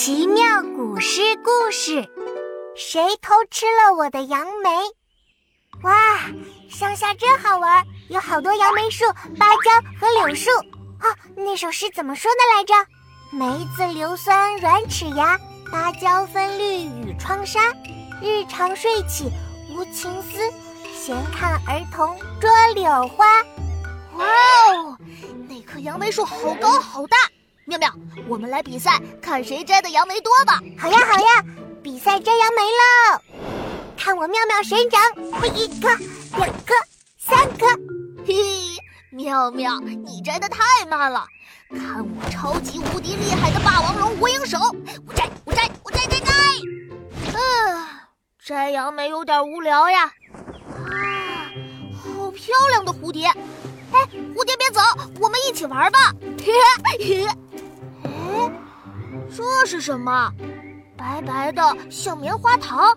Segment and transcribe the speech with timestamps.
[0.00, 2.08] 奇妙古诗故事：
[2.76, 4.70] 谁偷吃了我的杨梅？
[5.82, 6.20] 哇，
[6.70, 9.04] 乡下真好玩，有好多杨梅树、
[9.36, 10.50] 芭蕉和柳树。
[11.00, 12.74] 啊，那首诗怎么说的来着？
[13.32, 15.36] 梅子硫酸软齿牙，
[15.72, 17.58] 芭蕉分绿与窗纱。
[18.22, 19.32] 日长睡起
[19.68, 20.38] 无情思，
[20.94, 23.26] 闲看儿童捉柳花。
[24.14, 24.24] 哇
[24.68, 24.96] 哦，
[25.48, 27.16] 那棵杨梅树好高好大！
[27.68, 27.92] 妙妙，
[28.26, 30.58] 我们来比赛，看谁摘的杨梅多吧。
[30.78, 31.44] 好呀好呀，
[31.82, 33.20] 比赛摘杨梅喽！
[33.94, 34.98] 看我妙妙神掌，
[35.54, 35.88] 一颗、
[36.38, 36.72] 两颗、
[37.18, 37.66] 三颗。
[38.26, 38.78] 嘿嘿，
[39.10, 41.26] 妙妙，你摘的太慢了。
[41.68, 44.58] 看我超级无敌厉害的霸王龙无影手，
[45.06, 46.32] 我摘，我摘，我摘摘摘。
[47.34, 47.86] 嗯，
[48.42, 50.04] 摘杨梅有点无聊呀。
[50.06, 51.52] 啊，
[52.02, 53.26] 好漂亮的蝴蝶！
[53.92, 54.00] 哎，
[54.34, 54.80] 蝴蝶别走，
[55.20, 56.14] 我们一起玩吧。
[59.34, 60.32] 这是什么？
[60.96, 62.96] 白白的，像棉花糖。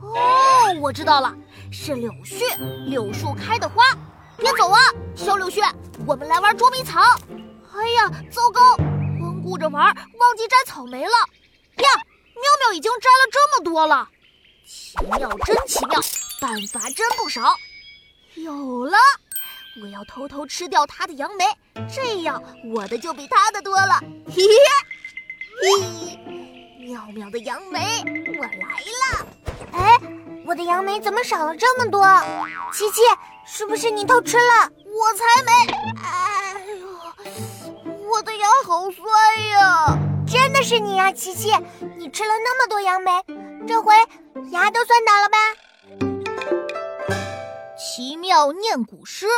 [0.00, 1.34] 哦，我知道了，
[1.70, 2.44] 是柳絮，
[2.88, 3.82] 柳树开的花。
[4.36, 4.78] 别走啊，
[5.14, 5.62] 小柳絮，
[6.06, 7.02] 我们来玩捉迷藏。
[7.74, 8.76] 哎呀，糟糕，
[9.18, 11.10] 光顾着玩，忘记摘草莓了。
[11.76, 11.88] 呀，
[12.34, 14.08] 妙妙已经摘了这么多了，
[14.66, 15.98] 奇妙，真奇妙，
[16.40, 17.54] 办法真不少。
[18.34, 18.96] 有了，
[19.82, 21.44] 我要偷偷吃掉它的杨梅，
[21.92, 24.00] 这样我的就比它的多了。
[24.28, 24.54] 嘿嘿，
[27.22, 27.78] 妙的杨梅，
[28.36, 29.26] 我来了。
[29.70, 29.96] 哎，
[30.44, 32.04] 我的杨梅怎么少了这么多？
[32.72, 33.00] 琪琪，
[33.46, 34.68] 是不是你偷吃了？
[34.86, 35.52] 我才没！
[36.02, 36.88] 哎呦，
[38.10, 39.96] 我的牙好酸呀！
[40.26, 41.52] 真的是你呀，琪琪，
[41.96, 43.12] 你吃了那么多杨梅，
[43.68, 43.94] 这回
[44.50, 45.38] 牙都酸倒了吧？
[47.78, 49.28] 奇妙念古诗，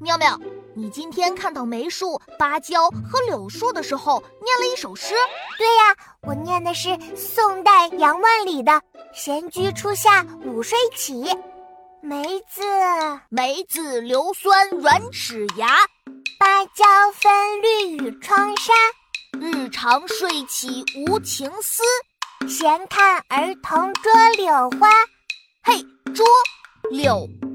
[0.00, 0.40] 妙妙，
[0.74, 5.14] 你今天看到梅树、芭蕉和柳树的时候，念了一首诗。
[5.58, 8.80] 对呀，我念的是宋代杨万里的。
[9.12, 11.36] 闲居初夏午睡起，
[12.00, 12.62] 梅子
[13.28, 15.78] 梅子硫酸软齿牙，
[16.38, 18.72] 芭蕉分绿与窗纱。
[19.40, 21.82] 日长睡起无情思，
[22.48, 24.88] 闲看儿童捉柳花。
[25.62, 25.82] 嘿，
[26.14, 26.24] 捉
[26.90, 27.49] 柳花。